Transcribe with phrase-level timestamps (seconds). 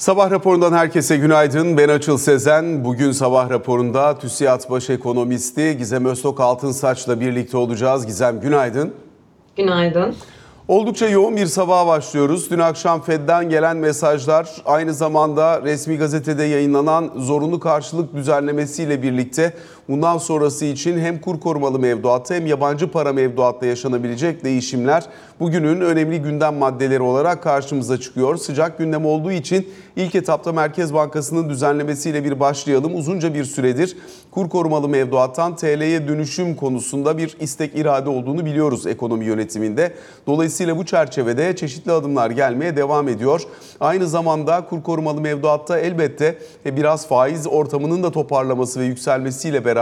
[0.00, 1.76] Sabah raporundan herkese günaydın.
[1.76, 2.84] Ben Açıl Sezen.
[2.84, 8.06] Bugün sabah raporunda TÜSİAD Baş Ekonomisti Gizem Öztok Altınsaç'la birlikte olacağız.
[8.06, 8.94] Gizem günaydın.
[9.56, 10.14] Günaydın.
[10.68, 12.50] Oldukça yoğun bir sabaha başlıyoruz.
[12.50, 19.54] Dün akşam Fed'den gelen mesajlar aynı zamanda resmi gazetede yayınlanan zorunlu karşılık düzenlemesiyle birlikte
[19.90, 25.04] bundan sonrası için hem kur korumalı mevduatta hem yabancı para mevduatta yaşanabilecek değişimler
[25.40, 28.36] bugünün önemli gündem maddeleri olarak karşımıza çıkıyor.
[28.36, 32.94] Sıcak gündem olduğu için ilk etapta Merkez Bankası'nın düzenlemesiyle bir başlayalım.
[32.94, 33.96] Uzunca bir süredir
[34.30, 39.94] kur korumalı mevduattan TL'ye dönüşüm konusunda bir istek irade olduğunu biliyoruz ekonomi yönetiminde.
[40.26, 43.42] Dolayısıyla bu çerçevede çeşitli adımlar gelmeye devam ediyor.
[43.80, 49.79] Aynı zamanda kur korumalı mevduatta elbette biraz faiz ortamının da toparlaması ve yükselmesiyle beraber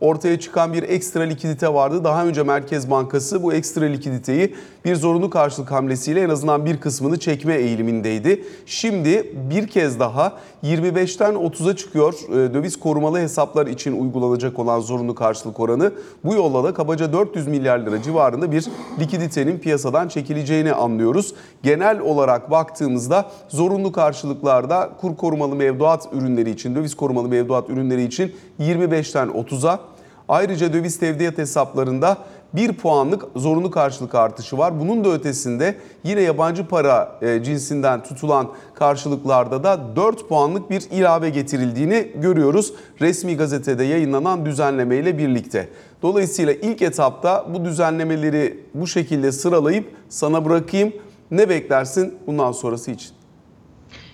[0.00, 2.04] ortaya çıkan bir ekstra likidite vardı.
[2.04, 7.18] Daha önce Merkez Bankası bu ekstra likiditeyi bir zorunlu karşılık hamlesiyle en azından bir kısmını
[7.18, 8.44] çekme eğilimindeydi.
[8.66, 10.32] Şimdi bir kez daha
[10.64, 15.92] 25'ten 30'a çıkıyor e, döviz korumalı hesaplar için uygulanacak olan zorunlu karşılık oranı.
[16.24, 18.66] Bu yolla da kabaca 400 milyar lira civarında bir
[19.00, 21.34] likiditenin piyasadan çekileceğini anlıyoruz.
[21.62, 28.32] Genel olarak baktığımızda zorunlu karşılıklarda kur korumalı mevduat ürünleri için, döviz korumalı mevduat ürünleri için
[28.60, 29.80] 25'ten 30'a
[30.28, 32.18] Ayrıca döviz tevdiat hesaplarında
[32.52, 34.80] 1 puanlık zorunlu karşılık artışı var.
[34.80, 41.30] Bunun da ötesinde yine yabancı para e, cinsinden tutulan karşılıklarda da 4 puanlık bir ilave
[41.30, 42.72] getirildiğini görüyoruz.
[43.00, 45.68] Resmi gazetede yayınlanan düzenleme ile birlikte.
[46.02, 50.92] Dolayısıyla ilk etapta bu düzenlemeleri bu şekilde sıralayıp sana bırakayım.
[51.30, 53.10] Ne beklersin bundan sonrası için?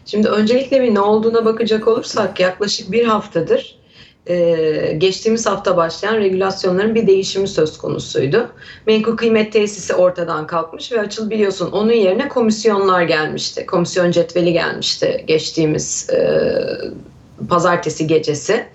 [0.04, 3.83] Şimdi öncelikle bir ne olduğuna bakacak olursak yaklaşık bir haftadır
[4.26, 8.48] e, geçtiğimiz hafta başlayan regülasyonların bir değişimi söz konusuydu.
[8.86, 13.66] Menkul kıymet tesisi ortadan kalkmış ve açıl biliyorsun onun yerine komisyonlar gelmişti.
[13.66, 16.58] Komisyon cetveli gelmişti geçtiğimiz e,
[17.48, 18.66] pazartesi gecesi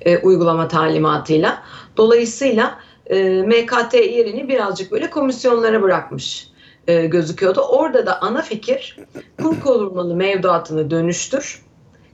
[0.00, 1.62] e, uygulama talimatıyla.
[1.96, 6.48] Dolayısıyla e, MKT yerini birazcık böyle komisyonlara bırakmış
[6.88, 7.60] e, gözüküyordu.
[7.60, 8.96] Orada da ana fikir
[9.42, 11.62] kur korumalı mevduatını dönüştür.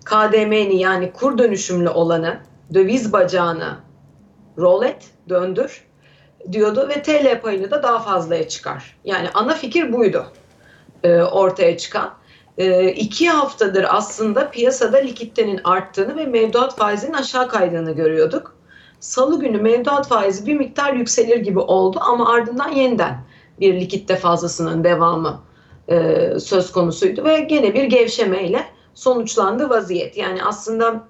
[0.05, 2.39] KDM'ni yani kur dönüşümlü olanı
[2.75, 3.77] döviz bacağını
[4.59, 5.87] roll et, döndür
[6.53, 8.97] diyordu ve TL payını da daha fazlaya çıkar.
[9.05, 10.27] Yani ana fikir buydu
[11.03, 12.15] e, ortaya çıkan.
[12.59, 18.57] E, iki haftadır aslında piyasada likiditenin arttığını ve mevduat faizinin aşağı kaydığını görüyorduk.
[19.01, 23.25] Salı günü mevduat faizi bir miktar yükselir gibi oldu ama ardından yeniden
[23.61, 25.41] bir likitte fazlasının devamı
[25.89, 30.17] e, söz konusuydu ve gene bir gevşemeyle sonuçlandı vaziyet.
[30.17, 31.05] Yani aslında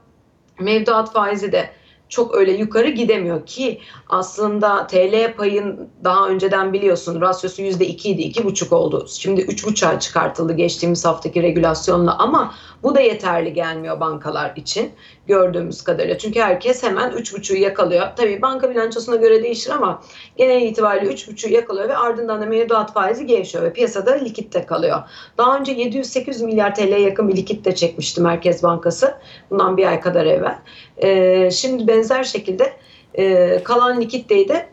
[0.61, 1.71] mevduat faizi de
[2.09, 8.23] çok öyle yukarı gidemiyor ki aslında TL payın daha önceden biliyorsun rasyosu yüzde iki idi
[8.23, 9.07] iki buçuk oldu.
[9.09, 14.93] Şimdi üç buçuğa çıkartıldı geçtiğimiz haftaki regülasyonla ama bu da yeterli gelmiyor bankalar için
[15.27, 16.19] gördüğümüz kadarıyla.
[16.19, 18.07] Çünkü herkes hemen üç buçuğu yakalıyor.
[18.17, 20.03] Tabii banka bilançosuna göre değişir ama
[20.37, 25.03] genel itibariyle üç buçuğu yakalıyor ve ardından da mevduat faizi gevşiyor ve piyasada likitte kalıyor.
[25.39, 29.15] Daha önce 700-800 milyar TL'ye yakın bir likitte çekmişti Merkez Bankası
[29.51, 30.59] bundan bir ay kadar evvel.
[30.97, 32.73] Ee, şimdi benzer şekilde
[33.15, 34.67] e, kalan likiditeyi de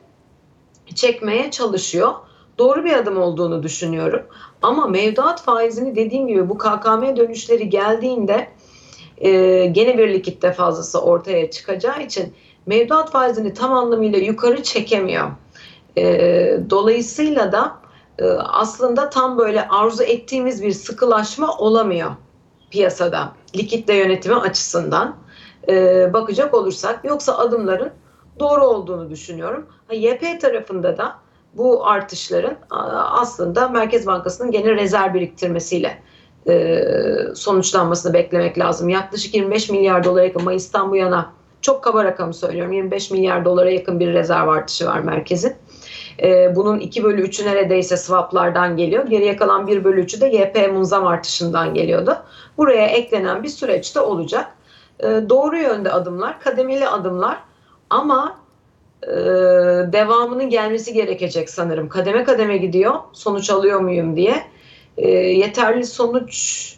[0.95, 2.13] çekmeye çalışıyor.
[2.57, 4.23] Doğru bir adım olduğunu düşünüyorum.
[4.61, 8.47] Ama mevduat faizini dediğim gibi bu KKM dönüşleri geldiğinde
[9.23, 12.33] e, gene bir likitte fazlası ortaya çıkacağı için
[12.65, 15.31] mevduat faizini tam anlamıyla yukarı çekemiyor.
[15.97, 16.03] E,
[16.69, 17.77] dolayısıyla da
[18.19, 22.11] e, aslında tam böyle arzu ettiğimiz bir sıkılaşma olamıyor
[22.71, 25.15] piyasada likitte yönetimi açısından
[25.69, 27.05] e, bakacak olursak.
[27.05, 27.91] Yoksa adımların
[28.39, 29.67] doğru olduğunu düşünüyorum.
[29.91, 31.15] YP tarafında da
[31.53, 32.55] bu artışların
[32.95, 36.03] aslında Merkez Bankası'nın gene rezerv biriktirmesiyle
[36.49, 36.85] e,
[37.35, 38.89] sonuçlanmasını beklemek lazım.
[38.89, 43.69] Yaklaşık 25 milyar dolara yakın Mayıs'tan bu yana çok kaba rakamı söylüyorum 25 milyar dolara
[43.69, 45.53] yakın bir rezerv artışı var merkezin.
[46.21, 49.07] E, bunun 2 bölü 3'ü neredeyse swaplardan geliyor.
[49.07, 52.17] Geriye kalan 1 bölü 3'ü de YP munzam artışından geliyordu.
[52.57, 54.47] Buraya eklenen bir süreçte olacak.
[54.99, 57.37] E, doğru yönde adımlar, kademeli adımlar
[57.89, 58.37] ama
[59.03, 59.15] e,
[59.93, 61.89] devamının gelmesi gerekecek sanırım.
[61.89, 64.43] Kademe kademe gidiyor, sonuç alıyor muyum diye.
[64.97, 66.73] E, yeterli sonuç,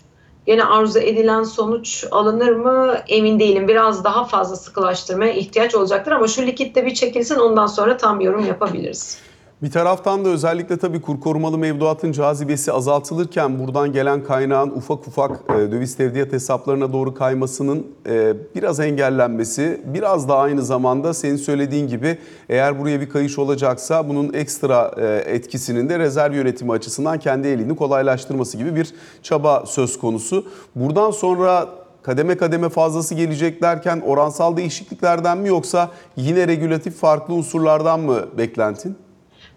[0.48, 3.68] yine arzu edilen sonuç alınır mı emin değilim.
[3.68, 8.46] Biraz daha fazla sıkılaştırmaya ihtiyaç olacaktır ama şu likitte bir çekilsin ondan sonra tam yorum
[8.46, 9.18] yapabiliriz.
[9.66, 15.32] Bir taraftan da özellikle tabii kur korumalı mevduatın cazibesi azaltılırken buradan gelen kaynağın ufak ufak
[15.50, 21.88] e, döviz tevdiat hesaplarına doğru kaymasının e, biraz engellenmesi, biraz da aynı zamanda senin söylediğin
[21.88, 22.18] gibi
[22.50, 27.76] eğer buraya bir kayış olacaksa bunun ekstra e, etkisinin de rezerv yönetimi açısından kendi elini
[27.76, 30.46] kolaylaştırması gibi bir çaba söz konusu.
[30.76, 31.70] Buradan sonra
[32.04, 39.05] kademe kademe fazlası gelecek derken oransal değişikliklerden mi yoksa yine regülatif farklı unsurlardan mı beklentin?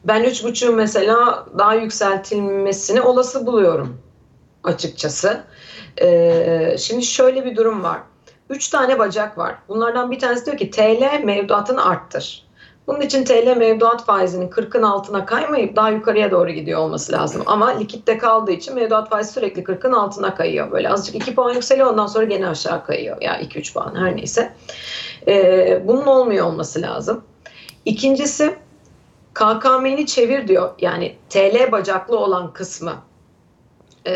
[0.04, 3.98] Ben 3.5'ü mesela daha yükseltilmesini olası buluyorum
[4.64, 5.44] açıkçası.
[6.00, 7.98] Ee, şimdi şöyle bir durum var.
[8.50, 9.54] 3 tane bacak var.
[9.68, 12.48] Bunlardan bir tanesi diyor ki TL mevduatını arttır.
[12.86, 17.42] Bunun için TL mevduat faizinin 40'ın altına kaymayıp daha yukarıya doğru gidiyor olması lazım.
[17.46, 20.72] Ama likitte kaldığı için mevduat faizi sürekli 40'ın altına kayıyor.
[20.72, 23.16] Böyle azıcık 2 puan yükseliyor ondan sonra gene aşağı kayıyor.
[23.20, 24.52] Ya yani 2-3 puan her neyse.
[25.28, 27.24] Ee, bunun olmuyor olması lazım.
[27.84, 28.56] İkincisi
[29.38, 30.70] KKM'ni çevir diyor.
[30.78, 32.94] Yani TL bacaklı olan kısmı
[34.06, 34.12] e,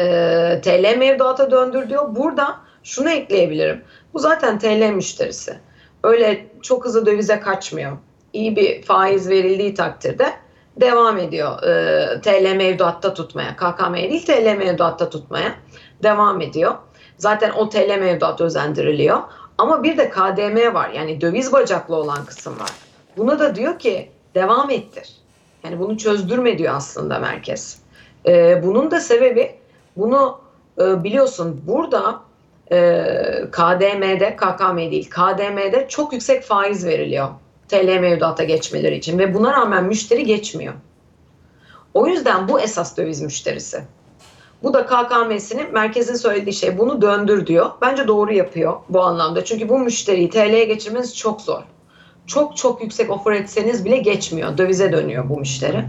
[0.65, 2.17] TL mevduata döndür diyor.
[2.17, 3.85] Burada şunu ekleyebilirim.
[4.15, 5.59] Bu zaten TL müşterisi.
[6.05, 7.97] Öyle çok hızlı dövize kaçmıyor.
[8.33, 10.33] İyi bir faiz verildiği takdirde
[10.77, 13.57] devam ediyor e, TL mevduatta tutmaya.
[13.57, 15.55] KKM değil TL mevduatta tutmaya
[16.03, 16.75] devam ediyor.
[17.19, 19.19] Zaten o TL mevduat özendiriliyor.
[19.59, 20.91] Ama bir de KDM var.
[20.91, 22.71] Yani döviz bacaklı olan kısım var.
[23.17, 25.13] Buna da diyor ki devam ettir.
[25.65, 27.79] Yani bunu çözdürme diyor aslında merkez.
[28.27, 29.55] Ee, bunun da sebebi
[29.97, 30.41] bunu
[30.81, 32.21] e, biliyorsun burada
[32.73, 32.77] e,
[33.53, 37.29] KDM'de, KKM değil KDM'de çok yüksek faiz veriliyor.
[37.69, 40.75] TL mevduata geçmeleri için ve buna rağmen müşteri geçmiyor.
[41.95, 43.83] O yüzden bu esas döviz müşterisi.
[44.63, 47.71] Bu da KKM'sinin merkezin söylediği şey bunu döndür diyor.
[47.81, 49.45] Bence doğru yapıyor bu anlamda.
[49.45, 51.63] Çünkü bu müşteriyi TL'ye geçirmeniz çok zor
[52.27, 54.59] çok çok yüksek offer etseniz bile geçmiyor.
[54.59, 55.85] Dövize dönüyor bu müşteri.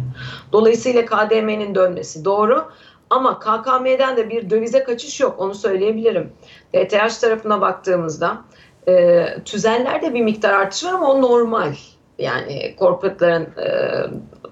[0.51, 2.65] Dolayısıyla KDM'nin dönmesi doğru.
[3.09, 6.31] Ama KKM'den de bir dövize kaçış yok onu söyleyebilirim.
[6.74, 8.41] BTH tarafına baktığımızda
[8.88, 11.74] e, tüzellerde bir miktar artış var ama o normal.
[12.19, 13.91] Yani korporatların e,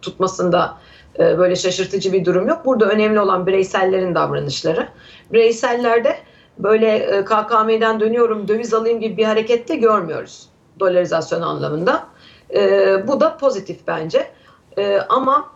[0.01, 0.77] tutmasında
[1.19, 2.65] e, böyle şaşırtıcı bir durum yok.
[2.65, 4.87] Burada önemli olan bireysellerin davranışları.
[5.33, 6.17] Bireysellerde
[6.57, 10.50] böyle e, KKM'den dönüyorum döviz alayım gibi bir harekette görmüyoruz
[10.81, 12.07] dolarizasyon anlamında.
[12.53, 14.31] E, bu da pozitif bence.
[14.77, 15.49] E, ama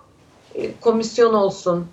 [0.81, 1.87] komisyon olsun,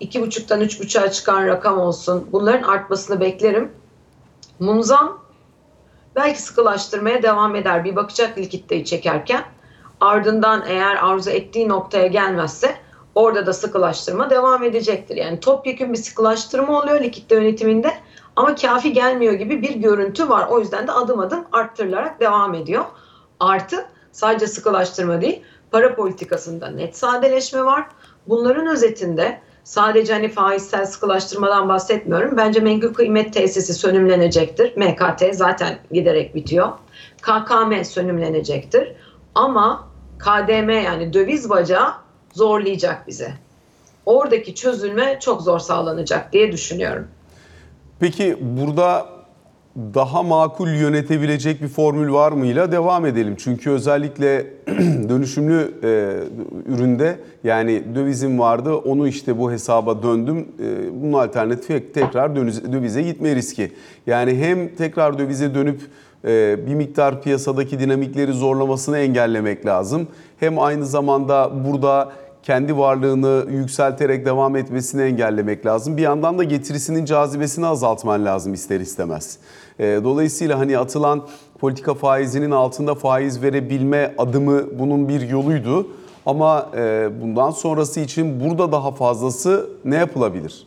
[0.00, 3.72] iki buçuktan üç buçuğa çıkan rakam olsun, bunların artmasını beklerim.
[4.58, 5.18] Mumzam
[6.16, 7.84] belki sıkılaştırmaya devam eder.
[7.84, 9.44] Bir bakacak likitteyi çekerken.
[10.00, 12.74] Ardından eğer arzu ettiği noktaya gelmezse
[13.14, 15.16] orada da sıkılaştırma devam edecektir.
[15.16, 17.94] Yani topyekun bir sıkılaştırma oluyor likitte yönetiminde
[18.36, 20.48] ama kafi gelmiyor gibi bir görüntü var.
[20.48, 22.84] O yüzden de adım adım arttırılarak devam ediyor.
[23.40, 27.86] Artı sadece sıkılaştırma değil, para politikasında net sadeleşme var.
[28.28, 32.36] Bunların özetinde sadece hani faizsel sıkılaştırmadan bahsetmiyorum.
[32.36, 34.76] Bence menkul kıymet tesisi sönümlenecektir.
[34.76, 36.68] MKT zaten giderek bitiyor.
[37.22, 38.92] KKM sönümlenecektir.
[39.34, 39.88] Ama
[40.18, 41.92] KDM yani döviz bacağı
[42.32, 43.34] zorlayacak bizi.
[44.06, 47.08] Oradaki çözülme çok zor sağlanacak diye düşünüyorum.
[48.04, 49.06] Peki burada
[49.94, 53.36] daha makul yönetebilecek bir formül var mıyla devam edelim.
[53.38, 54.46] Çünkü özellikle
[55.08, 56.12] dönüşümlü e,
[56.72, 60.48] üründe yani dövizim vardı onu işte bu hesaba döndüm.
[60.60, 62.36] E, bunun alternatifi tekrar
[62.72, 63.72] dövize gitme riski.
[64.06, 65.80] Yani hem tekrar dövize dönüp
[66.24, 70.08] e, bir miktar piyasadaki dinamikleri zorlamasını engellemek lazım.
[70.40, 72.12] Hem aynı zamanda burada
[72.44, 75.96] kendi varlığını yükselterek devam etmesini engellemek lazım.
[75.96, 79.38] Bir yandan da getirisinin cazibesini azaltman lazım ister istemez.
[79.78, 81.26] Ee, dolayısıyla hani atılan
[81.58, 85.88] politika faizinin altında faiz verebilme adımı bunun bir yoluydu.
[86.26, 90.66] Ama e, bundan sonrası için burada daha fazlası ne yapılabilir?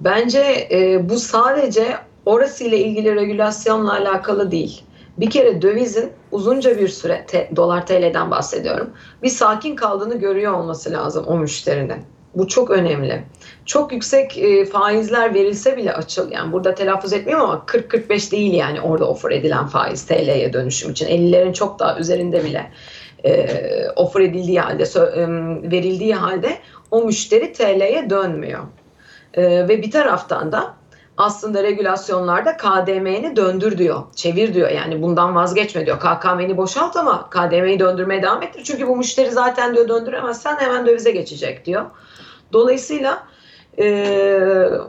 [0.00, 4.82] Bence e, bu sadece orası ile ilgili regülasyonla alakalı değil.
[5.18, 8.90] Bir kere dövizin uzunca bir süre te, dolar TL'den bahsediyorum.
[9.22, 12.02] Bir sakin kaldığını görüyor olması lazım o müşterinin.
[12.34, 13.24] Bu çok önemli.
[13.66, 18.80] Çok yüksek e, faizler verilse bile açıl yani burada telaffuz etmiyorum ama 40-45 değil yani
[18.80, 22.70] orada offer edilen faiz TL'ye dönüşüm için 50'lerin çok daha üzerinde bile
[23.24, 23.48] e,
[23.96, 25.28] offer edildiği halde e,
[25.70, 26.58] verildiği halde
[26.90, 28.64] o müşteri TL'ye dönmüyor.
[29.34, 30.74] E, ve bir taraftan da
[31.18, 34.68] aslında regülasyonlarda KDM'ni döndür diyor, çevir diyor.
[34.68, 36.00] Yani bundan vazgeçme diyor.
[36.00, 38.64] KKM'ni boşalt ama KDM'yi döndürmeye devam ettir.
[38.64, 41.84] Çünkü bu müşteri zaten diyor döndüremezsen hemen dövize geçecek diyor.
[42.52, 43.26] Dolayısıyla
[43.78, 43.86] e,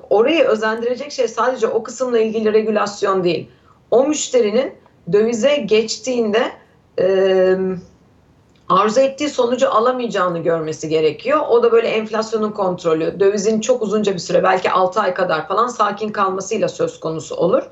[0.09, 3.49] orayı özendirecek şey sadece o kısımla ilgili regülasyon değil.
[3.91, 4.73] O müşterinin
[5.11, 6.51] dövize geçtiğinde
[6.99, 7.57] e,
[8.69, 11.39] arzu ettiği sonucu alamayacağını görmesi gerekiyor.
[11.49, 15.67] O da böyle enflasyonun kontrolü, dövizin çok uzunca bir süre belki 6 ay kadar falan
[15.67, 17.63] sakin kalmasıyla söz konusu olur.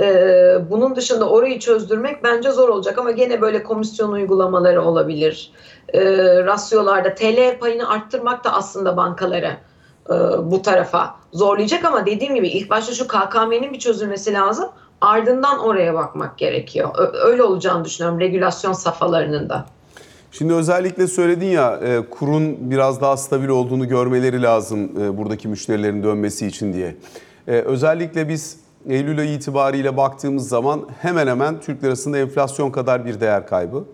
[0.00, 5.50] Ee, bunun dışında orayı çözdürmek bence zor olacak ama gene böyle komisyon uygulamaları olabilir.
[5.94, 6.00] Ee,
[6.44, 9.56] rasyolarda TL payını arttırmak da aslında bankaları
[10.10, 14.68] e, bu tarafa zorlayacak ama dediğim gibi ilk başta şu KKM'nin bir çözülmesi lazım.
[15.00, 16.90] Ardından oraya bakmak gerekiyor.
[17.24, 19.66] Öyle olacağını düşünüyorum regülasyon safhalarının da.
[20.30, 26.02] Şimdi özellikle söyledin ya e, kurun biraz daha stabil olduğunu görmeleri lazım e, buradaki müşterilerin
[26.02, 26.96] dönmesi için diye.
[27.48, 28.56] E, özellikle biz
[28.88, 33.84] Eylül ayı itibariyle baktığımız zaman hemen hemen Türk lirasında enflasyon kadar bir değer kaybı.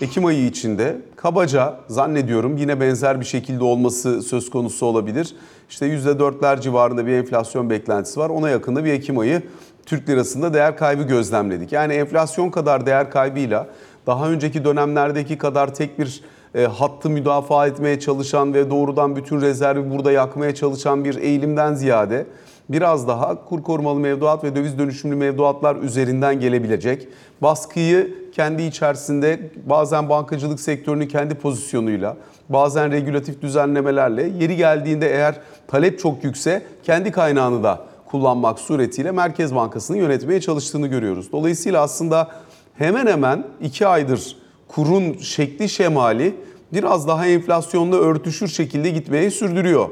[0.00, 5.34] Ekim ayı içinde kabaca zannediyorum yine benzer bir şekilde olması söz konusu olabilir.
[5.70, 8.30] İşte %4'ler civarında bir enflasyon beklentisi var.
[8.30, 9.42] Ona yakında bir Ekim ayı
[9.86, 11.72] Türk lirasında değer kaybı gözlemledik.
[11.72, 13.66] Yani enflasyon kadar değer kaybıyla
[14.06, 16.22] daha önceki dönemlerdeki kadar tek bir
[16.54, 22.26] e, hattı müdafaa etmeye çalışan ve doğrudan bütün rezervi burada yakmaya çalışan bir eğilimden ziyade
[22.68, 27.08] biraz daha kur korumalı mevduat ve döviz dönüşümlü mevduatlar üzerinden gelebilecek
[27.42, 32.16] baskıyı kendi içerisinde bazen bankacılık sektörünün kendi pozisyonuyla
[32.48, 39.54] bazen regülatif düzenlemelerle yeri geldiğinde eğer talep çok yükse kendi kaynağını da kullanmak suretiyle Merkez
[39.54, 41.32] Bankası'nı yönetmeye çalıştığını görüyoruz.
[41.32, 42.30] Dolayısıyla aslında
[42.74, 44.36] hemen hemen iki aydır
[44.68, 46.34] kurun şekli şemali
[46.72, 49.88] biraz daha enflasyonla örtüşür şekilde gitmeye sürdürüyor.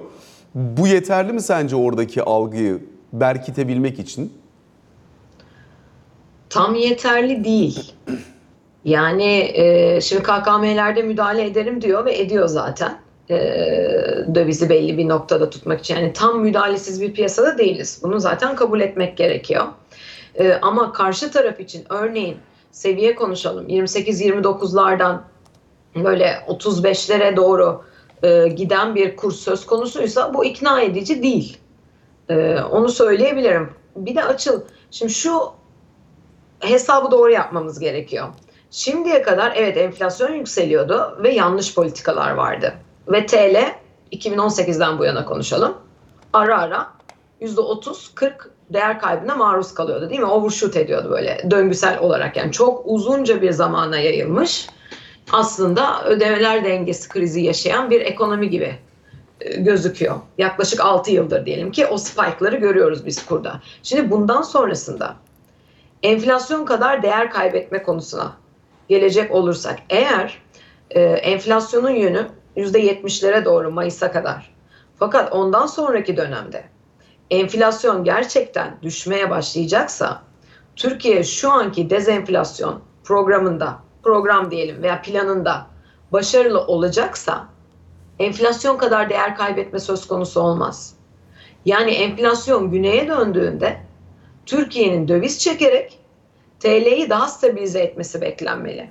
[0.55, 2.83] Bu yeterli mi sence oradaki algıyı
[3.13, 4.33] berkitebilmek için?
[6.51, 7.93] Tam yeterli değil.
[8.85, 12.99] Yani e, şimdi KKM'lerde müdahale ederim diyor ve ediyor zaten.
[13.31, 13.37] E,
[14.35, 15.95] dövizi belli bir noktada tutmak için.
[15.95, 18.01] Yani tam müdahalesiz bir piyasada değiliz.
[18.03, 19.65] Bunu zaten kabul etmek gerekiyor.
[20.35, 22.37] E, ama karşı taraf için örneğin
[22.71, 23.69] seviye konuşalım.
[23.69, 25.21] 28-29'lardan
[25.97, 27.85] böyle 35'lere doğru
[28.23, 31.59] e, giden bir kurs söz konusuysa bu ikna edici değil.
[32.29, 33.71] E, onu söyleyebilirim.
[33.97, 34.61] Bir de açıl.
[34.91, 35.53] Şimdi şu
[36.61, 38.29] hesabı doğru yapmamız gerekiyor.
[38.71, 42.75] Şimdiye kadar evet enflasyon yükseliyordu ve yanlış politikalar vardı.
[43.09, 43.75] Ve TL
[44.13, 45.75] 2018'den bu yana konuşalım.
[46.33, 46.89] Ara ara
[47.41, 48.33] %30-40
[48.71, 50.27] değer kaybına maruz kalıyordu değil mi?
[50.27, 54.67] Overshoot ediyordu böyle döngüsel olarak yani çok uzunca bir zamana yayılmış.
[55.33, 58.79] Aslında ödemeler dengesi krizi yaşayan bir ekonomi gibi
[59.41, 60.17] e, gözüküyor.
[60.39, 63.61] Yaklaşık 6 yıldır diyelim ki o spike'ları görüyoruz biz kurda.
[63.83, 65.17] Şimdi bundan sonrasında
[66.03, 68.33] enflasyon kadar değer kaybetme konusuna
[68.89, 70.43] gelecek olursak eğer
[70.91, 74.55] e, enflasyonun yönü %70'lere doğru Mayıs'a kadar
[74.99, 76.65] fakat ondan sonraki dönemde
[77.31, 80.23] enflasyon gerçekten düşmeye başlayacaksa
[80.77, 85.67] Türkiye şu anki dezenflasyon programında program diyelim veya planında
[86.13, 87.49] başarılı olacaksa
[88.19, 90.95] enflasyon kadar değer kaybetme söz konusu olmaz.
[91.65, 93.81] Yani enflasyon güneye döndüğünde
[94.47, 95.99] Türkiye'nin döviz çekerek
[96.61, 98.91] TL'yi daha stabilize etmesi beklenmeli.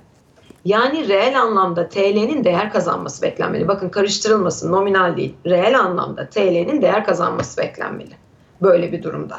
[0.64, 3.68] Yani reel anlamda TL'nin değer kazanması beklenmeli.
[3.68, 5.34] Bakın karıştırılmasın nominal değil.
[5.46, 8.27] Reel anlamda TL'nin değer kazanması beklenmeli.
[8.62, 9.36] Böyle bir durumda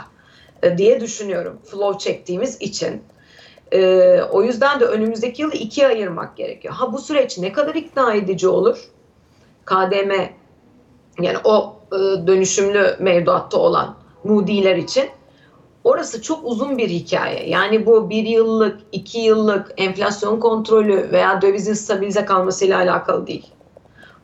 [0.63, 1.59] e, diye düşünüyorum.
[1.65, 3.03] Flow çektiğimiz için.
[3.71, 6.73] E, o yüzden de önümüzdeki yılı ikiye ayırmak gerekiyor.
[6.73, 8.89] Ha bu süreç ne kadar ikna edici olur?
[9.65, 10.11] KDM
[11.21, 11.97] yani o e,
[12.27, 15.09] dönüşümlü mevduatta olan Moody'ler için
[15.83, 17.49] Orası çok uzun bir hikaye.
[17.49, 23.47] Yani bu bir yıllık, iki yıllık enflasyon kontrolü veya dövizin stabilize kalmasıyla alakalı değil.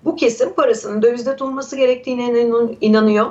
[0.06, 2.50] Bu kesim parasının dövizde tutulması gerektiğine
[2.82, 3.26] inanıyor.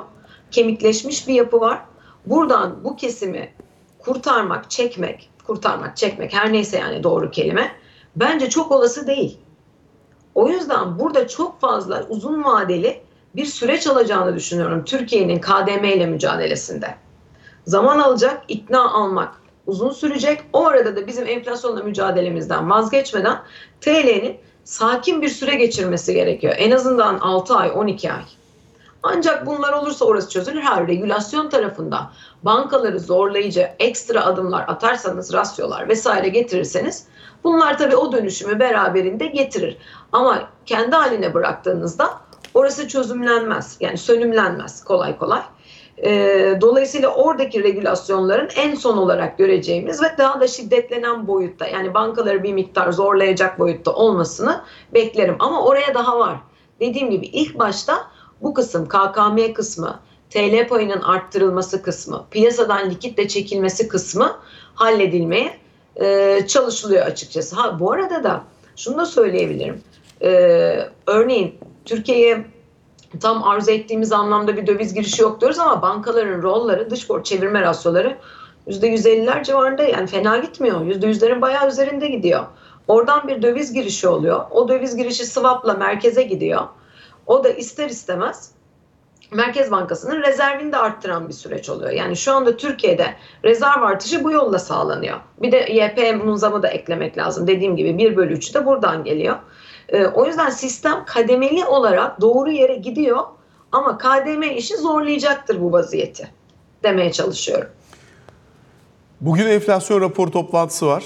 [0.55, 1.81] Kemikleşmiş bir yapı var.
[2.25, 3.53] Buradan bu kesimi
[3.99, 7.71] kurtarmak, çekmek, kurtarmak, çekmek her neyse yani doğru kelime
[8.15, 9.37] bence çok olası değil.
[10.35, 13.01] O yüzden burada çok fazla uzun vadeli
[13.35, 16.95] bir süreç alacağını düşünüyorum Türkiye'nin KDM ile mücadelesinde
[17.65, 20.41] zaman alacak, ikna almak uzun sürecek.
[20.53, 23.37] O arada da bizim enflasyonla mücadelemizden vazgeçmeden
[23.81, 26.55] TL'nin sakin bir süre geçirmesi gerekiyor.
[26.57, 28.23] En azından 6 ay, 12 ay.
[29.07, 30.61] Ancak bunlar olursa orası çözülür.
[30.61, 32.11] Her regülasyon tarafında
[32.43, 37.07] bankaları zorlayıcı ekstra adımlar atarsanız, rasyolar vesaire getirirseniz
[37.43, 39.77] bunlar tabii o dönüşümü beraberinde getirir.
[40.11, 42.09] Ama kendi haline bıraktığınızda
[42.53, 43.77] orası çözümlenmez.
[43.79, 45.41] Yani sönümlenmez kolay kolay.
[45.97, 46.11] E,
[46.61, 52.53] dolayısıyla oradaki regülasyonların en son olarak göreceğimiz ve daha da şiddetlenen boyutta yani bankaları bir
[52.53, 54.61] miktar zorlayacak boyutta olmasını
[54.93, 55.35] beklerim.
[55.39, 56.35] Ama oraya daha var.
[56.79, 58.14] Dediğim gibi ilk başta
[58.45, 59.99] bu kısım KKM kısmı,
[60.29, 64.37] TL payının arttırılması kısmı, piyasadan likitle çekilmesi kısmı
[64.75, 65.57] halledilmeye
[65.95, 67.55] e, çalışılıyor açıkçası.
[67.55, 68.43] Ha bu arada da
[68.75, 69.81] şunu da söyleyebilirim.
[70.21, 70.29] e,
[71.07, 72.45] örneğin Türkiye'ye
[73.21, 77.61] tam arzu ettiğimiz anlamda bir döviz girişi yok diyoruz ama bankaların rolleri, dış borç çevirme
[77.61, 78.17] rasyoları
[78.67, 80.81] %150'ler civarında yani fena gitmiyor.
[80.81, 82.43] %100'lerin bayağı üzerinde gidiyor.
[82.87, 84.45] Oradan bir döviz girişi oluyor.
[84.51, 86.61] O döviz girişi swap'la merkeze gidiyor.
[87.27, 88.51] O da ister istemez
[89.31, 91.91] Merkez Bankası'nın rezervini de arttıran bir süreç oluyor.
[91.91, 95.19] Yani şu anda Türkiye'de rezerv artışı bu yolla sağlanıyor.
[95.41, 97.47] Bir de YP munzamı da eklemek lazım.
[97.47, 99.35] Dediğim gibi 1 bölü 3'ü de buradan geliyor.
[99.89, 103.23] Ee, o yüzden sistem kademeli olarak doğru yere gidiyor
[103.71, 106.29] ama KDM işi zorlayacaktır bu vaziyeti
[106.83, 107.69] demeye çalışıyorum.
[109.21, 111.03] Bugün enflasyon raporu toplantısı var.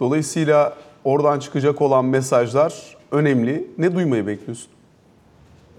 [0.00, 3.70] Dolayısıyla oradan çıkacak olan mesajlar önemli.
[3.78, 4.70] Ne duymayı bekliyorsun?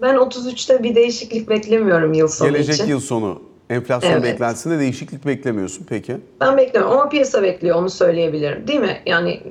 [0.02, 2.86] Ben 33'te bir değişiklik beklemiyorum yıl sonu Gelecek için.
[2.86, 4.22] yıl sonu enflasyon Evet.
[4.22, 6.16] beklentisinde değişiklik beklemiyorsun peki.
[6.40, 8.68] Ben bekliyorum ama piyasa bekliyor onu söyleyebilirim.
[8.68, 9.00] Değil mi?
[9.06, 9.42] Yani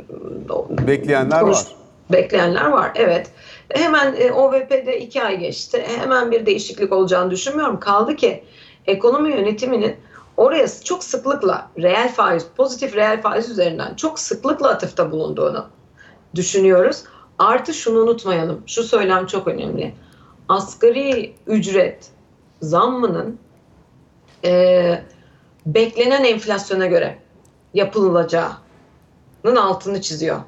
[0.88, 1.68] Bekleyenler Konuş- var.
[2.12, 3.28] Bekleyenler var evet.
[3.70, 5.86] Hemen e, OVP'de iki ay geçti.
[6.00, 7.80] Hemen bir değişiklik olacağını düşünmüyorum.
[7.80, 8.44] Kaldı ki
[8.86, 9.96] ekonomi yönetiminin
[10.38, 15.66] oraya çok sıklıkla reel faiz, pozitif reel faiz üzerinden çok sıklıkla atıfta bulunduğunu
[16.36, 17.04] düşünüyoruz.
[17.40, 18.64] Artı şunu unutmayalım.
[18.68, 19.94] Şu söylem çok önemli.
[20.52, 22.10] Asgari ücret
[22.62, 23.40] zammının
[24.46, 25.02] e,
[25.66, 27.18] beklenen enflasyona göre
[27.74, 30.40] yapılacağının altını çiziyor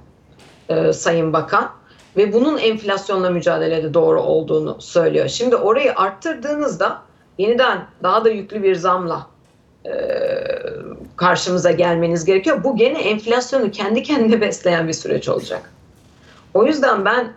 [0.70, 1.72] e, Sayın Bakan
[2.18, 5.28] ve bunun enflasyonla mücadelede doğru olduğunu söylüyor.
[5.28, 7.02] Şimdi orayı arttırdığınızda
[7.38, 9.28] yeniden daha da yüklü bir zamla
[9.86, 9.92] e,
[11.16, 12.64] karşımıza gelmeniz gerekiyor.
[12.64, 15.72] Bu gene enflasyonu kendi kendine besleyen bir süreç olacak.
[16.54, 17.34] O yüzden ben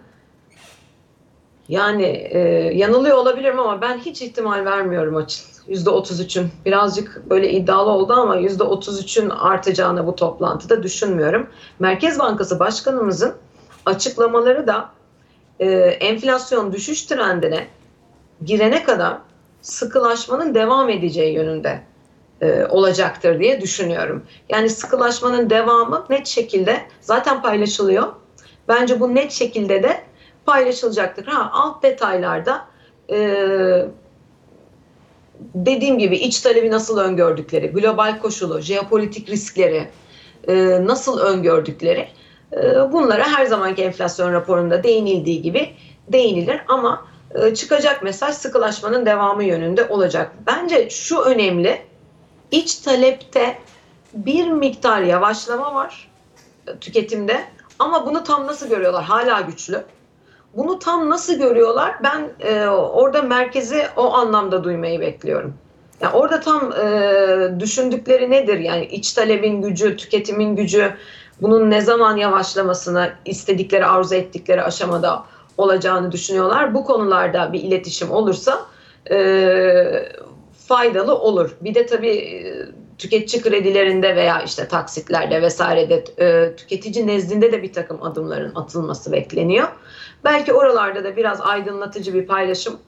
[1.68, 2.38] yani e,
[2.74, 5.46] yanılıyor olabilirim ama ben hiç ihtimal vermiyorum açın.
[5.68, 11.46] %33'ün birazcık böyle iddialı oldu ama %33'ün artacağını bu toplantıda düşünmüyorum.
[11.78, 13.34] Merkez Bankası Başkanımızın
[13.86, 14.90] açıklamaları da
[15.60, 17.66] e, enflasyon düşüş trendine
[18.44, 19.18] girene kadar
[19.62, 21.80] sıkılaşmanın devam edeceği yönünde
[22.40, 24.22] e, olacaktır diye düşünüyorum.
[24.48, 28.06] Yani sıkılaşmanın devamı net şekilde zaten paylaşılıyor.
[28.68, 30.05] Bence bu net şekilde de
[30.46, 31.26] paylaşılacaktır.
[31.26, 32.66] Ha, alt detaylarda
[33.10, 33.18] e,
[35.54, 39.88] dediğim gibi iç talebi nasıl öngördükleri, global koşulu, jeopolitik riskleri
[40.48, 42.08] e, nasıl öngördükleri
[42.52, 45.74] e, bunlara her zamanki enflasyon raporunda değinildiği gibi
[46.08, 50.32] değinilir ama e, çıkacak mesaj sıkılaşmanın devamı yönünde olacak.
[50.46, 51.82] Bence şu önemli,
[52.50, 53.58] iç talepte
[54.14, 56.10] bir miktar yavaşlama var
[56.66, 57.44] e, tüketimde
[57.78, 59.04] ama bunu tam nasıl görüyorlar?
[59.04, 59.84] Hala güçlü.
[60.54, 61.94] Bunu tam nasıl görüyorlar?
[62.02, 65.54] Ben e, orada merkezi o anlamda duymayı bekliyorum.
[66.00, 68.58] Yani orada tam e, düşündükleri nedir?
[68.58, 70.92] Yani iç talebin gücü, tüketimin gücü,
[71.42, 75.24] bunun ne zaman yavaşlamasını istedikleri, arzu ettikleri aşamada
[75.58, 76.74] olacağını düşünüyorlar.
[76.74, 78.60] Bu konularda bir iletişim olursa
[79.10, 80.08] e,
[80.68, 81.56] faydalı olur.
[81.60, 87.72] Bir de tabii e, tüketici kredilerinde veya işte taksitlerde vesairede e, tüketici nezdinde de bir
[87.72, 89.68] takım adımların atılması bekleniyor.
[90.24, 92.78] Belki oralarda da biraz aydınlatıcı bir paylaşım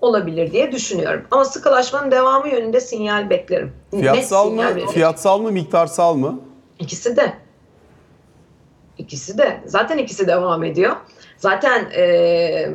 [0.00, 1.26] olabilir diye düşünüyorum.
[1.30, 3.72] Ama sıkılaşmanın devamı yönünde sinyal beklerim.
[3.92, 6.40] Net Fiyatsal mı, sinyal fiyatsal mı, miktarsal mı?
[6.78, 7.32] İkisi de.
[8.98, 9.60] İkisi de.
[9.66, 10.96] Zaten ikisi devam ediyor.
[11.38, 12.74] Zaten e,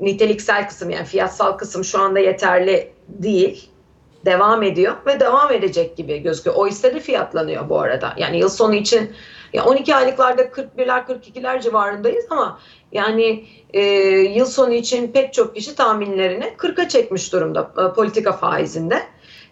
[0.00, 3.70] niteliksel kısım yani fiyatsal kısım şu anda yeterli değil.
[4.24, 6.56] Devam ediyor ve devam edecek gibi gözüküyor.
[6.56, 8.12] O hisse de fiyatlanıyor bu arada.
[8.16, 9.12] Yani yıl sonu için
[9.52, 12.58] ya 12 aylıklarda 41'ler 42'ler civarındayız ama
[12.92, 13.80] yani e,
[14.20, 19.02] yıl sonu için pek çok kişi tahminlerini 40'a çekmiş durumda e, politika faizinde.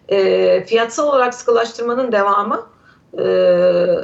[0.09, 2.67] E, fiyatsal olarak sıkılaştırmanın devamı
[3.19, 3.25] e,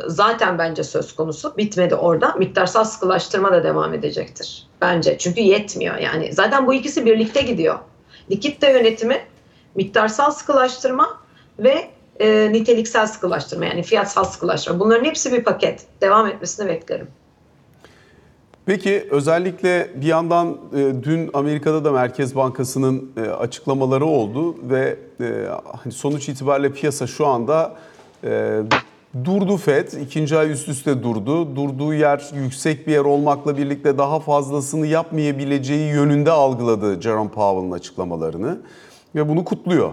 [0.07, 1.57] zaten bence söz konusu.
[1.57, 2.35] Bitmedi orada.
[2.37, 4.67] Miktarsal sıkılaştırma da devam edecektir.
[4.81, 5.17] Bence.
[5.17, 6.33] Çünkü yetmiyor yani.
[6.33, 7.79] Zaten bu ikisi birlikte gidiyor.
[8.31, 9.21] Likitte yönetimi,
[9.75, 11.07] miktarsal sıkılaştırma
[11.59, 14.79] ve e, niteliksel sıkılaştırma yani fiyatsal sıkılaştırma.
[14.79, 15.85] Bunların hepsi bir paket.
[16.01, 17.07] Devam etmesini beklerim.
[18.65, 25.47] Peki özellikle bir yandan e, dün Amerika'da da Merkez Bankası'nın e, açıklamaları oldu ve e,
[25.83, 27.75] hani sonuç itibariyle piyasa şu anda
[28.23, 28.59] e,
[29.25, 29.91] durdu FED.
[29.91, 31.55] ikinci ay üst üste durdu.
[31.55, 38.57] Durduğu yer yüksek bir yer olmakla birlikte daha fazlasını yapmayabileceği yönünde algıladı Jerome Powell'ın açıklamalarını
[39.15, 39.91] ve bunu kutluyor.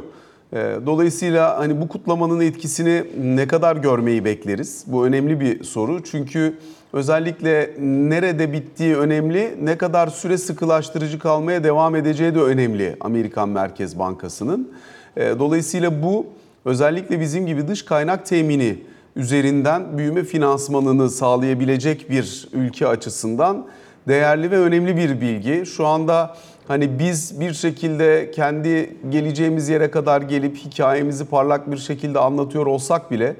[0.52, 4.84] E, Dolayısıyla hani bu kutlamanın etkisini ne kadar görmeyi bekleriz?
[4.86, 6.04] Bu önemli bir soru.
[6.04, 6.54] Çünkü
[6.92, 13.98] özellikle nerede bittiği önemli, ne kadar süre sıkılaştırıcı kalmaya devam edeceği de önemli Amerikan Merkez
[13.98, 14.70] Bankası'nın.
[15.16, 16.26] E, Dolayısıyla bu
[16.64, 18.76] özellikle bizim gibi dış kaynak temini
[19.16, 23.66] üzerinden büyüme finansmanını sağlayabilecek bir ülke açısından
[24.08, 25.66] değerli ve önemli bir bilgi.
[25.66, 26.36] Şu anda
[26.68, 33.10] hani biz bir şekilde kendi geleceğimiz yere kadar gelip hikayemizi parlak bir şekilde anlatıyor olsak
[33.10, 33.36] bile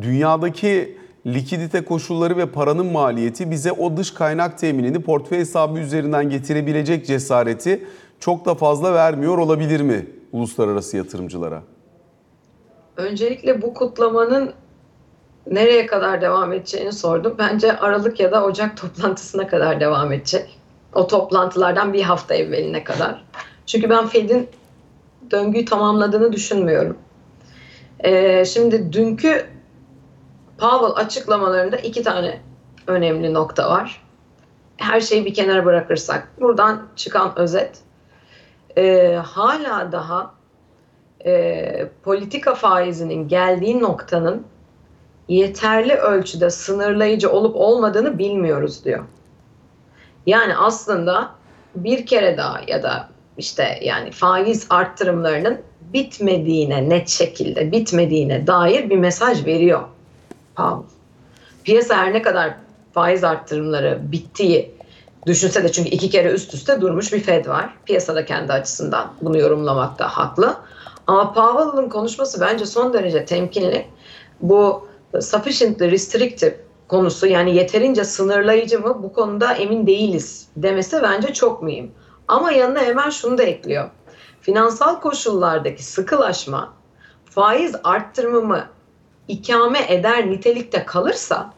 [0.00, 7.06] dünyadaki likidite koşulları ve paranın maliyeti bize o dış kaynak teminini portföy hesabı üzerinden getirebilecek
[7.06, 7.84] cesareti
[8.20, 11.62] çok da fazla vermiyor olabilir mi uluslararası yatırımcılara?
[12.96, 14.52] Öncelikle bu kutlamanın
[15.46, 17.34] nereye kadar devam edeceğini sordum.
[17.38, 20.58] Bence Aralık ya da Ocak toplantısına kadar devam edecek.
[20.94, 23.24] O toplantılardan bir hafta evveline kadar.
[23.66, 24.48] Çünkü ben Fed'in
[25.30, 26.98] döngüyü tamamladığını düşünmüyorum.
[28.04, 29.46] Ee, şimdi dünkü
[30.58, 32.40] Powell açıklamalarında iki tane
[32.86, 34.02] önemli nokta var.
[34.76, 36.28] Her şeyi bir kenara bırakırsak.
[36.40, 37.78] Buradan çıkan özet.
[38.76, 40.34] Ee, hala daha
[41.24, 44.46] e, politika faizinin geldiği noktanın
[45.34, 49.04] yeterli ölçüde sınırlayıcı olup olmadığını bilmiyoruz diyor.
[50.26, 51.30] Yani aslında
[51.74, 55.60] bir kere daha ya da işte yani faiz arttırımlarının
[55.94, 59.80] bitmediğine net şekilde bitmediğine dair bir mesaj veriyor
[60.56, 60.88] Powell.
[61.64, 62.54] Piyasa her ne kadar
[62.92, 64.74] faiz arttırımları bittiği
[65.26, 67.74] düşünse de çünkü iki kere üst üste durmuş bir Fed var.
[67.86, 70.56] Piyasada kendi açısından bunu yorumlamakta haklı.
[71.06, 73.86] Ama Powell'ın konuşması bence son derece temkinli.
[74.40, 74.88] Bu
[75.20, 76.56] sufficiently restrictive
[76.88, 81.92] konusu yani yeterince sınırlayıcı mı bu konuda emin değiliz demesi bence çok mühim.
[82.28, 83.90] Ama yanına hemen şunu da ekliyor.
[84.40, 86.72] Finansal koşullardaki sıkılaşma
[87.24, 88.66] faiz arttırımımı
[89.28, 91.54] ikame eder nitelikte kalırsa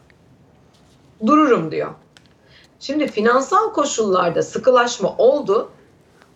[1.27, 1.91] dururum diyor.
[2.81, 5.71] Şimdi finansal koşullarda sıkılaşma oldu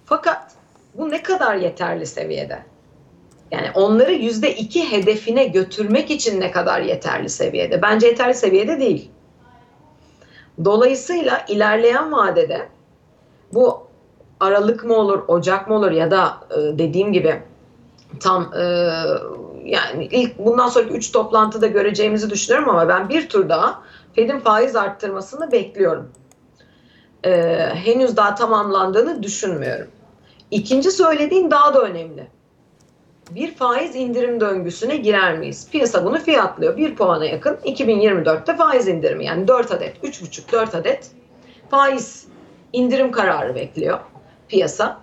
[0.04, 0.52] fakat
[0.94, 2.62] bu ne kadar yeterli seviyede?
[3.50, 7.82] Yani onları yüzde iki hedefine götürmek için ne kadar yeterli seviyede?
[7.82, 9.10] Bence yeterli seviyede değil.
[10.64, 12.68] Dolayısıyla ilerleyen vadede
[13.52, 13.88] bu
[14.40, 17.42] Aralık mı olur, Ocak mı olur ya da e, dediğim gibi
[18.20, 18.62] tam e,
[19.64, 23.82] yani ilk bundan sonraki üç toplantıda göreceğimizi düşünüyorum ama ben bir tur daha
[24.14, 26.12] Fed'in faiz arttırmasını bekliyorum.
[27.24, 27.30] E,
[27.74, 29.88] henüz daha tamamlandığını düşünmüyorum.
[30.50, 32.26] İkinci söylediğin daha da önemli
[33.30, 35.68] bir faiz indirim döngüsüne girer miyiz?
[35.72, 36.76] Piyasa bunu fiyatlıyor.
[36.76, 41.10] 1 puana yakın 2024'te faiz indirimi yani 4 adet, 3,5-4 adet
[41.70, 42.26] faiz
[42.72, 43.98] indirim kararı bekliyor
[44.48, 45.00] piyasa.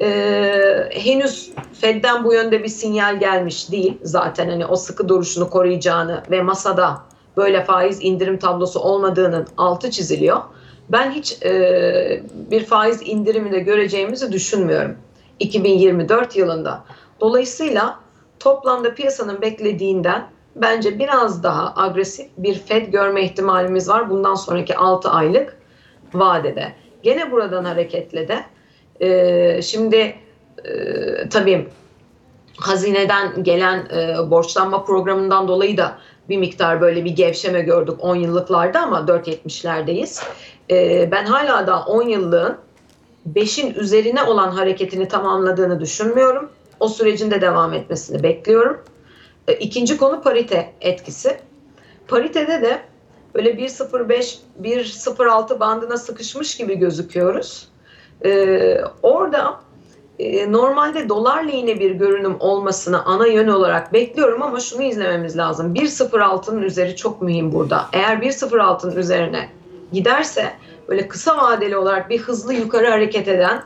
[0.00, 1.50] Ee, henüz
[1.80, 3.98] Fed'den bu yönde bir sinyal gelmiş değil.
[4.02, 7.02] Zaten hani o sıkı duruşunu koruyacağını ve masada
[7.36, 10.40] böyle faiz indirim tablosu olmadığının altı çiziliyor.
[10.88, 14.96] Ben hiç e, bir faiz indirimi de göreceğimizi düşünmüyorum
[15.38, 16.84] 2024 yılında.
[17.20, 18.00] Dolayısıyla
[18.40, 25.10] toplamda piyasanın beklediğinden bence biraz daha agresif bir Fed görme ihtimalimiz var bundan sonraki 6
[25.10, 25.56] aylık
[26.14, 26.72] vadede.
[27.02, 28.44] Gene buradan hareketle de
[29.00, 30.14] e, şimdi
[30.64, 31.68] e, tabii
[32.56, 38.80] hazineden gelen e, borçlanma programından dolayı da bir miktar böyle bir gevşeme gördük 10 yıllıklarda
[38.80, 40.22] ama 4.70'lerdeyiz.
[40.70, 42.56] E, ben hala da 10 yıllığın
[43.34, 48.80] 5'in üzerine olan hareketini tamamladığını düşünmüyorum o sürecin de devam etmesini bekliyorum.
[49.48, 51.40] E, ikinci konu parite etkisi.
[52.08, 52.80] Paritede de
[53.34, 57.68] böyle 1.05 1.06 bandına sıkışmış gibi gözüküyoruz.
[58.24, 59.60] Ee, orada
[60.18, 65.74] e, normalde dolar lehine bir görünüm olmasını ana yön olarak bekliyorum ama şunu izlememiz lazım.
[65.74, 67.86] 1.06'nın üzeri çok mühim burada.
[67.92, 69.48] Eğer 1.06'nın üzerine
[69.92, 70.52] giderse
[70.88, 73.62] böyle kısa vadeli olarak bir hızlı yukarı hareket eden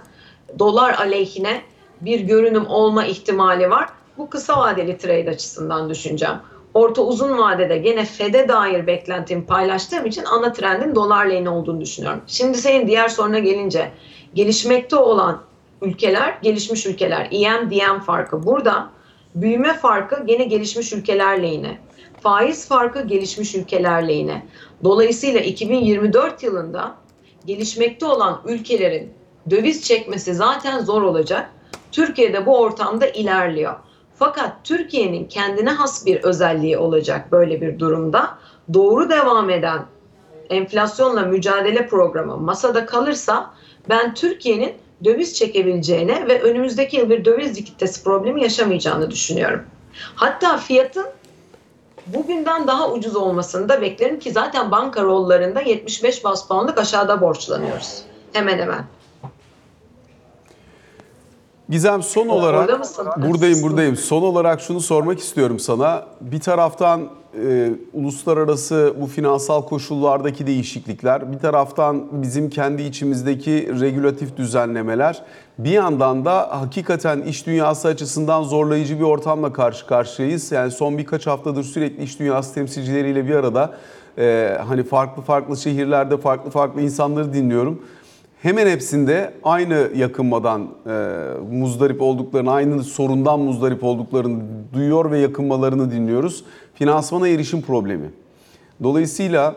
[0.58, 1.62] dolar aleyhine
[2.04, 3.88] bir görünüm olma ihtimali var.
[4.18, 6.36] Bu kısa vadeli trade açısından düşüneceğim.
[6.74, 12.20] Orta uzun vadede gene FED'e dair beklentimi paylaştığım için ana trendin dolar lehine olduğunu düşünüyorum.
[12.26, 13.90] Şimdi senin diğer soruna gelince
[14.34, 15.42] gelişmekte olan
[15.82, 18.46] ülkeler, gelişmiş ülkeler, EM, DM farkı.
[18.46, 18.90] Burada
[19.34, 21.78] büyüme farkı gene gelişmiş ülkeler lehine.
[22.20, 24.46] Faiz farkı gelişmiş ülkeler lehine.
[24.84, 26.94] Dolayısıyla 2024 yılında
[27.46, 29.12] gelişmekte olan ülkelerin
[29.50, 31.50] döviz çekmesi zaten zor olacak.
[31.92, 33.74] Türkiye'de bu ortamda ilerliyor.
[34.14, 38.38] Fakat Türkiye'nin kendine has bir özelliği olacak böyle bir durumda.
[38.74, 39.86] Doğru devam eden
[40.50, 43.50] enflasyonla mücadele programı masada kalırsa
[43.88, 44.72] ben Türkiye'nin
[45.04, 49.62] döviz çekebileceğine ve önümüzdeki yıl bir döviz likiditesi problemi yaşamayacağını düşünüyorum.
[50.14, 51.06] Hatta fiyatın
[52.06, 58.02] bugünden daha ucuz olmasını da beklerim ki zaten banka rollarında 75 bas puanlık aşağıda borçlanıyoruz.
[58.32, 58.84] Hemen hemen.
[61.68, 63.06] Gizem son olarak Orada mısın?
[63.16, 63.96] buradayım buradayım.
[63.96, 66.02] Son olarak şunu sormak istiyorum sana.
[66.20, 67.00] Bir taraftan
[67.46, 75.22] e, uluslararası bu finansal koşullardaki değişiklikler, bir taraftan bizim kendi içimizdeki regülatif düzenlemeler,
[75.58, 80.52] bir yandan da hakikaten iş dünyası açısından zorlayıcı bir ortamla karşı karşıyayız.
[80.52, 83.70] Yani son birkaç haftadır sürekli iş dünyası temsilcileriyle bir arada
[84.18, 87.82] e, hani farklı farklı şehirlerde farklı farklı insanları dinliyorum.
[88.42, 90.90] Hemen hepsinde aynı yakınmadan e,
[91.50, 94.42] muzdarip olduklarını, aynı sorundan muzdarip olduklarını
[94.74, 96.44] duyuyor ve yakınmalarını dinliyoruz.
[96.74, 98.10] Finansmana erişim problemi.
[98.82, 99.56] Dolayısıyla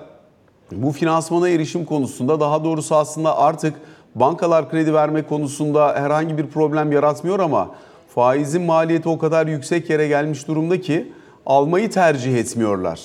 [0.71, 3.73] bu finansmana erişim konusunda daha doğrusu aslında artık
[4.15, 7.69] bankalar kredi verme konusunda herhangi bir problem yaratmıyor ama
[8.15, 11.11] faizin maliyeti o kadar yüksek yere gelmiş durumda ki
[11.45, 12.99] almayı tercih etmiyorlar.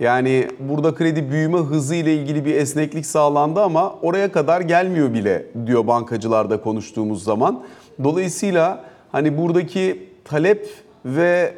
[0.00, 5.46] Yani burada kredi büyüme hızı ile ilgili bir esneklik sağlandı ama oraya kadar gelmiyor bile
[5.66, 7.64] diyor bankacılarda konuştuğumuz zaman.
[8.04, 10.68] Dolayısıyla hani buradaki talep
[11.04, 11.54] ve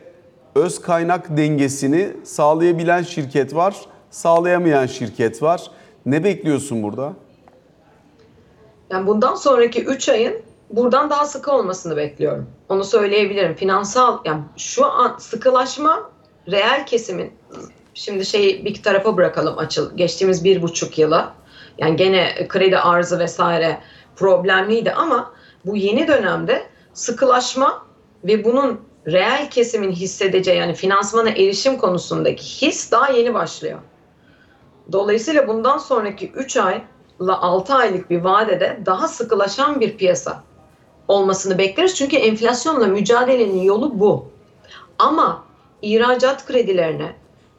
[0.54, 3.76] öz kaynak dengesini sağlayabilen şirket var,
[4.10, 5.70] sağlayamayan şirket var.
[6.06, 7.12] Ne bekliyorsun burada?
[8.90, 12.46] Yani bundan sonraki 3 ayın buradan daha sıkı olmasını bekliyorum.
[12.68, 13.54] Onu söyleyebilirim.
[13.54, 16.10] Finansal yani şu an sıkılaşma
[16.50, 17.32] reel kesimin
[17.98, 19.96] şimdi şeyi bir tarafa bırakalım açıl.
[19.96, 21.34] Geçtiğimiz bir buçuk yıla
[21.78, 23.78] yani gene kredi arzı vesaire
[24.16, 25.32] problemliydi ama
[25.64, 27.86] bu yeni dönemde sıkılaşma
[28.24, 33.78] ve bunun reel kesimin hissedeceği yani finansmana erişim konusundaki his daha yeni başlıyor.
[34.92, 36.82] Dolayısıyla bundan sonraki 3 ay
[37.28, 40.42] 6 aylık bir vadede daha sıkılaşan bir piyasa
[41.08, 41.94] olmasını bekleriz.
[41.94, 44.28] Çünkü enflasyonla mücadelenin yolu bu.
[44.98, 45.44] Ama
[45.82, 47.12] ihracat kredilerine,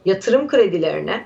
[0.04, 1.24] yatırım kredilerine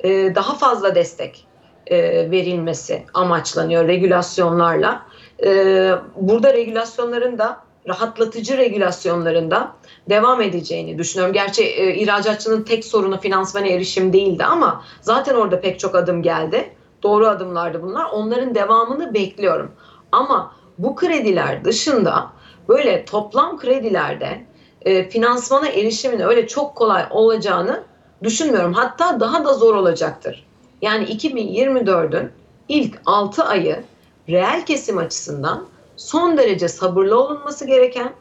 [0.00, 1.46] e, daha fazla destek
[1.86, 5.02] e, verilmesi amaçlanıyor regülasyonlarla.
[5.44, 9.72] E, burada regülasyonların da rahatlatıcı regülasyonların da
[10.10, 11.34] devam edeceğini düşünüyorum.
[11.34, 16.70] Gerçi e, ihracatçının tek sorunu finansmana erişim değildi ama zaten orada pek çok adım geldi.
[17.02, 18.04] Doğru adımlardı bunlar.
[18.12, 19.72] Onların devamını bekliyorum.
[20.12, 22.30] Ama bu krediler dışında
[22.68, 24.46] böyle toplam kredilerde
[24.82, 27.84] e, finansmana erişimin öyle çok kolay olacağını
[28.22, 28.72] düşünmüyorum.
[28.72, 30.46] Hatta daha da zor olacaktır.
[30.82, 32.30] Yani 2024'ün
[32.68, 33.84] ilk 6 ayı
[34.28, 38.12] reel kesim açısından son derece sabırlı olunması gereken,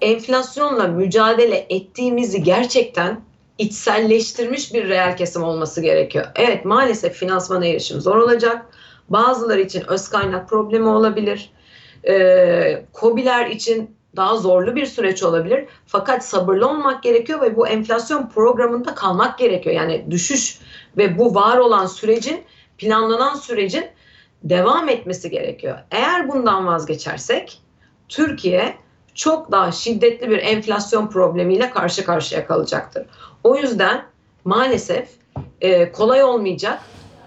[0.00, 3.20] enflasyonla mücadele ettiğimizi gerçekten
[3.58, 6.26] içselleştirmiş bir reel kesim olması gerekiyor.
[6.36, 8.66] Evet maalesef finansmana erişim zor olacak.
[9.08, 11.50] Bazıları için öz kaynak problemi olabilir.
[12.08, 15.64] Ee, COBİ'ler için daha zorlu bir süreç olabilir.
[15.86, 19.76] Fakat sabırlı olmak gerekiyor ve bu enflasyon programında kalmak gerekiyor.
[19.76, 20.58] Yani düşüş
[20.96, 22.44] ve bu var olan sürecin,
[22.78, 23.86] planlanan sürecin
[24.44, 25.78] devam etmesi gerekiyor.
[25.90, 27.62] Eğer bundan vazgeçersek
[28.08, 28.74] Türkiye
[29.14, 33.06] çok daha şiddetli bir enflasyon problemiyle karşı karşıya kalacaktır.
[33.44, 34.04] O yüzden
[34.44, 35.08] maalesef
[35.60, 36.78] e, kolay olmayacak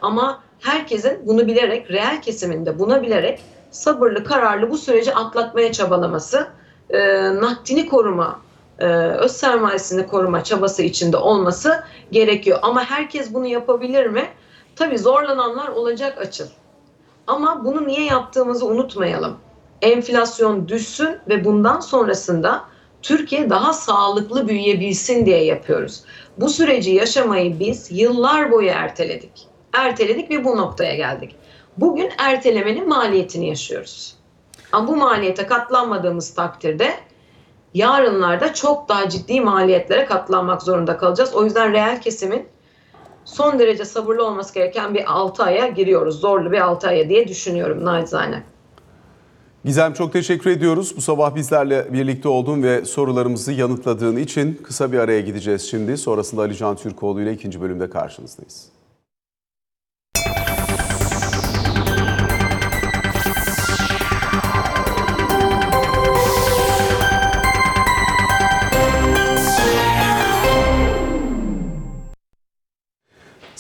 [0.02, 3.40] ama herkesin bunu bilerek, reel kesiminde buna bilerek
[3.72, 6.48] sabırlı, kararlı bu süreci atlatmaya çabalaması,
[6.90, 7.00] e,
[7.36, 8.40] nakdini koruma,
[8.80, 12.60] e, öz sermayesini koruma çabası içinde olması gerekiyor.
[12.62, 14.28] Ama herkes bunu yapabilir mi?
[14.76, 16.48] Tabii zorlananlar olacak açıl.
[17.28, 19.38] Ama bunu niye yaptığımızı unutmayalım.
[19.82, 22.66] Enflasyon düşsün ve bundan sonrasında
[23.02, 26.04] Türkiye daha sağlıklı büyüyebilsin diye yapıyoruz.
[26.38, 29.48] Bu süreci yaşamayı biz yıllar boyu erteledik.
[29.74, 31.36] Erteledik ve bu noktaya geldik.
[31.78, 34.16] Bugün ertelemenin maliyetini yaşıyoruz.
[34.72, 36.94] Ama bu maliyete katlanmadığımız takdirde
[37.74, 41.34] yarınlarda çok daha ciddi maliyetlere katlanmak zorunda kalacağız.
[41.34, 42.48] O yüzden reel kesimin
[43.26, 46.20] son derece sabırlı olması gereken bir 6 aya giriyoruz.
[46.20, 48.44] Zorlu bir 6 aya diye düşünüyorum naçizane.
[49.66, 50.94] Gizem çok teşekkür ediyoruz.
[50.98, 55.98] Bu sabah bizlerle birlikte olduğun ve sorularımızı yanıtladığın için kısa bir araya gideceğiz şimdi.
[55.98, 58.75] Sonrasında Ali Can Türkoğlu ile ikinci bölümde karşınızdayız.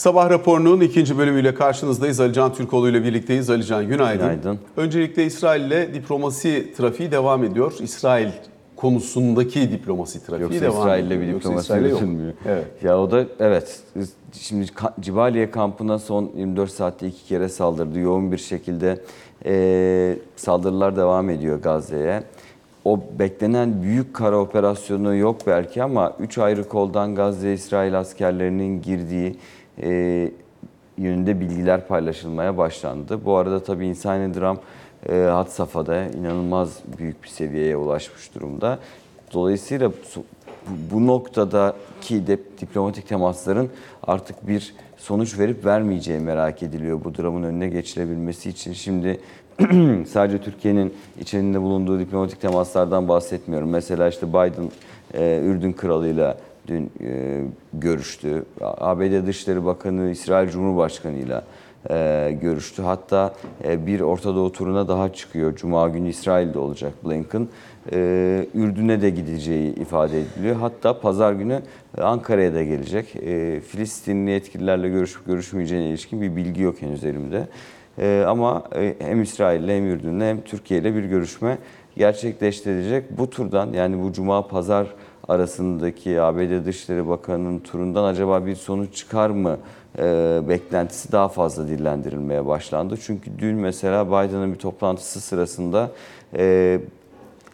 [0.05, 2.19] Sabah raporunun ikinci bölümüyle karşınızdayız.
[2.19, 3.49] Alican Türkoğlu ile birlikteyiz.
[3.49, 4.21] Alican günaydın.
[4.25, 4.59] Günaydın.
[4.77, 7.73] Öncelikle İsrail ile diplomasi trafiği devam ediyor.
[7.79, 8.27] İsrail
[8.75, 11.21] konusundaki diplomasi trafiği Yoksa devam İsrail'le ediyor.
[11.21, 12.33] bir diplomasi yürütülmüyor.
[12.47, 12.65] Evet.
[12.83, 13.79] Ya o da evet.
[14.33, 14.65] Şimdi
[14.99, 17.99] Cibaliye kampına son 24 saatte iki kere saldırdı.
[17.99, 19.01] Yoğun bir şekilde
[19.45, 22.23] eee, saldırılar devam ediyor Gazze'ye.
[22.85, 29.35] O beklenen büyük kara operasyonu yok belki ama 3 ayrı koldan Gazze İsrail askerlerinin girdiği
[29.77, 30.31] eee,
[30.97, 33.25] yönünde bilgiler paylaşılmaya başlandı.
[33.25, 34.57] Bu arada tabii insani dram
[35.09, 38.79] e, had safhada inanılmaz büyük bir seviyeye ulaşmış durumda.
[39.33, 40.23] Dolayısıyla bu,
[40.91, 43.69] bu noktadaki de, diplomatik temasların
[44.03, 48.73] artık bir sonuç verip vermeyeceği merak ediliyor bu dramın önüne geçilebilmesi için.
[48.73, 49.19] Şimdi
[50.07, 53.69] sadece Türkiye'nin içerisinde bulunduğu diplomatik temaslardan bahsetmiyorum.
[53.69, 54.69] Mesela işte Biden
[55.13, 57.41] e, Ürdün kralıyla dün e,
[57.73, 58.45] görüştü.
[58.61, 61.43] ABD Dışişleri Bakanı İsrail Cumhurbaşkanı'yla
[61.89, 62.81] e, görüştü.
[62.81, 65.55] Hatta e, bir Orta Doğu turuna daha çıkıyor.
[65.55, 67.47] Cuma günü İsrail'de olacak Blinken.
[67.91, 70.55] E, Ürdün'e de gideceği ifade ediliyor.
[70.55, 71.61] Hatta pazar günü
[72.01, 73.15] Ankara'ya da gelecek.
[73.15, 77.47] E, Filistinli yetkililerle görüşüp görüşmeyeceğine ilişkin bir bilgi yok henüz elimde.
[77.99, 81.57] E, ama e, hem İsrail'le hem Ürdün'le hem Türkiye'yle bir görüşme
[81.97, 83.17] gerçekleştirilecek.
[83.17, 84.87] Bu turdan yani bu Cuma Pazar
[85.27, 89.57] arasındaki ABD Dışişleri Bakanı'nın turundan acaba bir sonuç çıkar mı
[89.99, 90.03] e,
[90.49, 92.97] beklentisi daha fazla dillendirilmeye başlandı.
[93.05, 95.91] Çünkü dün mesela Biden'ın bir toplantısı sırasında
[96.37, 96.79] e,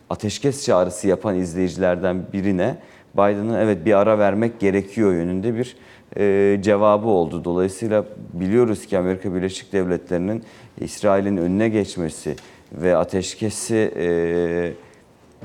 [0.10, 2.78] ateşkes çağrısı yapan izleyicilerden birine
[3.14, 5.76] Biden'ın evet bir ara vermek gerekiyor yönünde bir
[6.18, 7.44] e, cevabı oldu.
[7.44, 10.44] Dolayısıyla biliyoruz ki Amerika Birleşik Devletleri'nin
[10.80, 12.36] İsrail'in önüne geçmesi
[12.72, 14.74] ve ateşkesi e,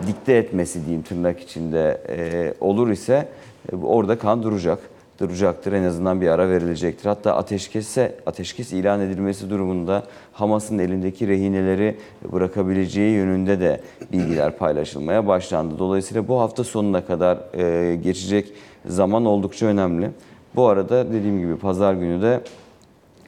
[0.06, 3.28] dikte etmesi diyeyim tırnak içinde e, olur ise
[3.72, 4.78] e, orada kan duracak.
[5.20, 7.08] Duracaktır en azından bir ara verilecektir.
[7.08, 11.96] Hatta ateşkese ateşkes ilan edilmesi durumunda Hamas'ın elindeki rehineleri
[12.32, 13.80] bırakabileceği yönünde de
[14.12, 15.78] bilgiler paylaşılmaya başlandı.
[15.78, 18.52] Dolayısıyla bu hafta sonuna kadar e, geçecek
[18.86, 20.10] zaman oldukça önemli.
[20.56, 22.40] Bu arada dediğim gibi pazar günü de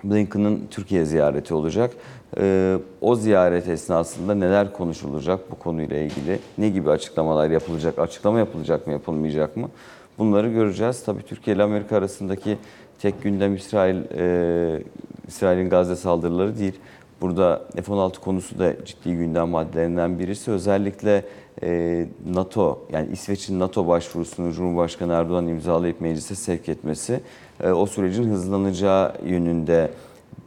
[0.04, 1.94] Blinken'ın Türkiye ziyareti olacak.
[2.36, 6.38] Ee, o ziyaret esnasında neler konuşulacak bu konuyla ilgili?
[6.58, 7.98] Ne gibi açıklamalar yapılacak?
[7.98, 9.70] Açıklama yapılacak mı, yapılmayacak mı?
[10.18, 11.04] Bunları göreceğiz.
[11.04, 12.58] Tabii Türkiye ile Amerika arasındaki
[12.98, 14.82] tek gündem İsrail, e,
[15.28, 16.74] İsrail'in Gazze saldırıları değil.
[17.20, 20.50] Burada F-16 konusu da ciddi gündem maddelerinden birisi.
[20.50, 21.24] Özellikle
[21.62, 27.20] e, NATO, yani İsveç'in NATO başvurusunu Cumhurbaşkanı Erdoğan imzalayıp meclise sevk etmesi
[27.60, 29.90] e, o sürecin hızlanacağı yönünde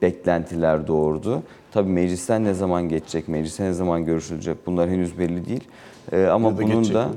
[0.02, 1.44] beklentiler doğurdu.
[1.74, 5.64] Tabii meclisten ne zaman geçecek, meclise ne zaman görüşülecek bunlar henüz belli değil.
[6.12, 7.14] E, ama Ya da bunun da mi?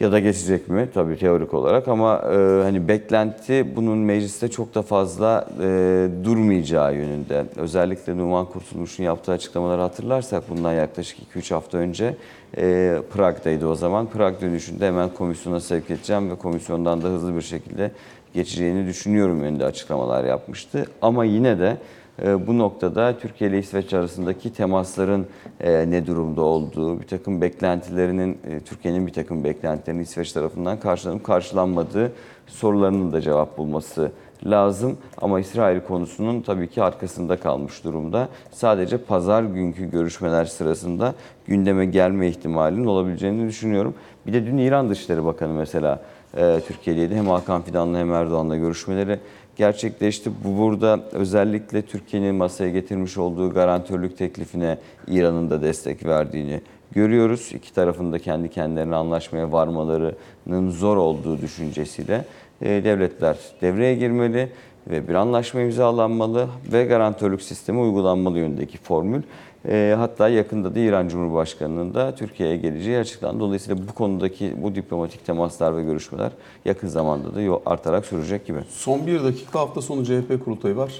[0.00, 0.88] ya da geçecek mi?
[0.94, 7.44] Tabii teorik olarak ama e, hani beklenti bunun mecliste çok da fazla e, durmayacağı yönünde.
[7.56, 12.16] Özellikle Numan Kurtulmuş'un yaptığı açıklamaları hatırlarsak bundan yaklaşık 2-3 hafta önce
[12.56, 14.06] e, Prag'daydı o zaman.
[14.06, 17.90] Prag dönüşünde hemen komisyona sevk edeceğim ve komisyondan da hızlı bir şekilde
[18.34, 20.84] geçeceğini düşünüyorum yönünde açıklamalar yapmıştı.
[21.02, 21.76] Ama yine de
[22.22, 25.26] bu noktada Türkiye ile İsveç arasındaki temasların
[25.60, 31.24] e, ne durumda olduğu, bir takım beklentilerinin, e, Türkiye'nin bir takım beklentilerinin İsveç tarafından karşılanıp
[31.24, 32.12] karşılanmadığı
[32.46, 34.12] sorularının da cevap bulması
[34.46, 34.98] lazım.
[35.22, 38.28] Ama İsrail konusunun tabii ki arkasında kalmış durumda.
[38.52, 41.14] Sadece pazar günkü görüşmeler sırasında
[41.46, 43.94] gündeme gelme ihtimalinin olabileceğini düşünüyorum.
[44.26, 46.02] Bir de dün İran Dışişleri Bakanı mesela
[46.36, 47.14] e, Türkiye'deydi.
[47.14, 49.18] Hem Hakan Fidan'la hem Erdoğan'la görüşmeleri
[49.56, 50.30] gerçekleşti.
[50.44, 56.60] Bu burada özellikle Türkiye'nin masaya getirmiş olduğu garantörlük teklifine İran'ın da destek verdiğini
[56.92, 57.52] görüyoruz.
[57.54, 62.24] İki tarafın da kendi kendilerine anlaşmaya varmalarının zor olduğu düşüncesiyle
[62.62, 64.48] e, devletler devreye girmeli
[64.86, 69.22] ve bir anlaşma imzalanmalı ve garantörlük sistemi uygulanmalı yönündeki formül.
[69.68, 73.40] E, hatta yakında da İran Cumhurbaşkanı'nın da Türkiye'ye geleceği açıklandı.
[73.40, 76.32] Dolayısıyla bu konudaki bu diplomatik temaslar ve görüşmeler
[76.64, 78.58] yakın zamanda da artarak sürecek gibi.
[78.68, 80.92] Son bir dakika hafta sonu CHP kurultayı var.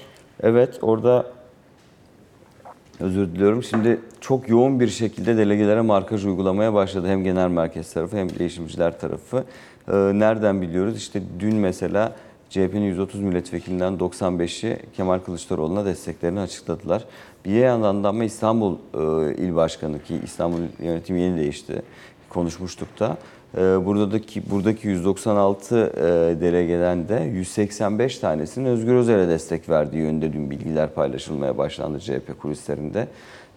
[0.43, 1.25] Evet orada
[2.99, 3.63] özür diliyorum.
[3.63, 7.07] Şimdi çok yoğun bir şekilde delegelere markaj uygulamaya başladı.
[7.07, 9.43] Hem genel merkez tarafı hem değişimciler tarafı.
[9.87, 10.97] Ee, nereden biliyoruz?
[10.97, 12.15] İşte dün mesela
[12.55, 17.05] CHP'nin 130 milletvekilinden 95'i Kemal Kılıçdaroğlu'na desteklerini açıkladılar.
[17.45, 21.81] Bir yandan da ama İstanbul e, İl Başkanı ki İstanbul yönetimi yeni değişti.
[22.29, 23.17] Konuşmuştuk da.
[23.57, 26.01] Ee, Buradaki buradaki 196 e,
[26.41, 33.07] delegeden de 185 tanesinin Özgür Özel'e destek verdiği yönünde dün bilgiler paylaşılmaya başlandı CHP kulislerinde.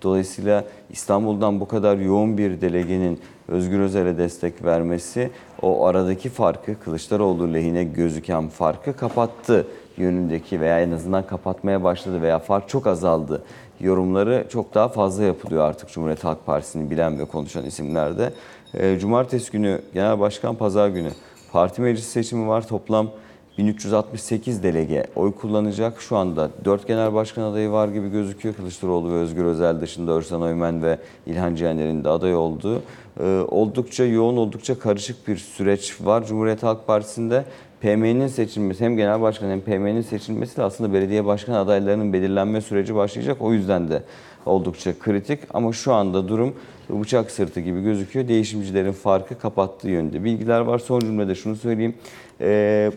[0.03, 5.31] Dolayısıyla İstanbul'dan bu kadar yoğun bir delegenin Özgür Özel'e destek vermesi
[5.63, 12.39] o aradaki farkı Kılıçdaroğlu lehine gözüken farkı kapattı yönündeki veya en azından kapatmaya başladı veya
[12.39, 13.43] fark çok azaldı
[13.81, 18.33] yorumları çok daha fazla yapılıyor artık Cumhuriyet Halk Partisi'ni bilen ve konuşan isimlerde.
[18.75, 21.11] E, Cumartesi günü Genel Başkan Pazar günü
[21.53, 22.69] parti meclis seçimi var.
[22.69, 23.11] Toplam
[23.59, 26.01] 1368 delege oy kullanacak.
[26.01, 28.55] Şu anda 4 genel başkan adayı var gibi gözüküyor.
[28.55, 32.83] Kılıçdaroğlu ve Özgür Özel dışında Örsan Öymen ve İlhan Cihaner'in de aday olduğu.
[33.21, 37.45] Ee, oldukça yoğun, oldukça karışık bir süreç var Cumhuriyet Halk Partisi'nde.
[37.81, 42.95] PM'nin seçilmesi hem genel başkan hem PM'nin seçilmesi de aslında belediye başkan adaylarının belirlenme süreci
[42.95, 43.37] başlayacak.
[43.41, 44.03] O yüzden de
[44.47, 46.55] oldukça kritik ama şu anda durum
[46.91, 48.29] bıçak sırtı gibi gözüküyor.
[48.29, 50.79] Değişimcilerin farkı kapattığı yönde bilgiler var.
[50.79, 51.95] Son cümlede şunu söyleyeyim.
[52.41, 52.91] Ee,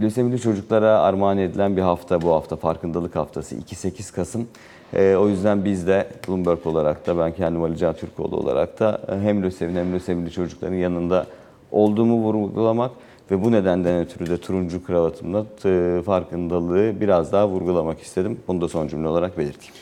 [0.00, 4.48] Lösemili çocuklara armağan edilen bir hafta bu hafta farkındalık haftası 2-8 Kasım.
[4.94, 9.00] Ee, o yüzden biz de Bloomberg olarak da ben kendim Ali Can Türkoğlu olarak da
[9.22, 11.26] hem lösemili hem lösemili çocukların yanında
[11.70, 12.90] olduğumu vurgulamak
[13.30, 18.38] ve bu nedenden ötürü de turuncu kravatımla e, farkındalığı biraz daha vurgulamak istedim.
[18.48, 19.74] Bunu da son cümle olarak belirteyim.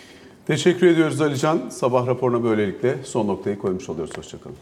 [0.47, 1.61] Teşekkür ediyoruz Alican.
[1.69, 4.19] Sabah raporuna böylelikle son noktayı koymuş oluyoruz.
[4.19, 4.57] Hoşçakalın.